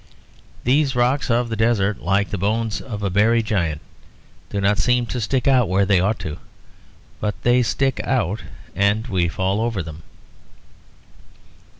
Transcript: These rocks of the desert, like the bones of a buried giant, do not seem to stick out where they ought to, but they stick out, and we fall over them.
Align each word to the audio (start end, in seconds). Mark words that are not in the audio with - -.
These 0.63 0.95
rocks 0.95 1.29
of 1.29 1.49
the 1.49 1.55
desert, 1.55 2.01
like 2.01 2.31
the 2.31 2.37
bones 2.39 2.81
of 2.81 3.03
a 3.03 3.11
buried 3.11 3.45
giant, 3.45 3.81
do 4.49 4.59
not 4.59 4.79
seem 4.79 5.05
to 5.05 5.21
stick 5.21 5.47
out 5.47 5.69
where 5.69 5.85
they 5.85 5.99
ought 5.99 6.17
to, 6.21 6.39
but 7.19 7.35
they 7.43 7.61
stick 7.61 8.01
out, 8.03 8.41
and 8.75 9.05
we 9.05 9.27
fall 9.27 9.61
over 9.61 9.83
them. 9.83 10.01